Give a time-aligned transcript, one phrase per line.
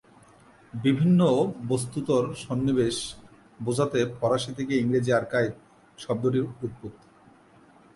[0.73, 1.19] বিভিন্ন
[1.67, 2.97] বস্ত্তর সন্নিবেশ
[3.59, 5.51] বোঝাতে ফরাসি থেকে ইংরেজি ‘আর্কাইভ’
[5.99, 6.87] শব্দটির উৎপত্তি।